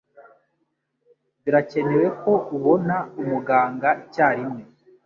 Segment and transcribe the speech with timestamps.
[1.43, 4.61] Birakenewe ko ubona umuganga icyarimwe.